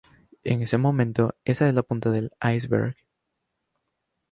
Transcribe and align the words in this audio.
En 0.43 0.63
ese 0.63 0.79
momento, 0.79 1.35
esa 1.45 1.67
es 1.69 1.75
la 1.75 1.83
punta 1.83 2.09
del 2.09 2.31
"iceberg". 2.43 2.95